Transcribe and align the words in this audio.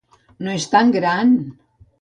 No 0.47 0.55
es 0.61 0.65
tan 0.71 0.91
gran! 0.97 1.37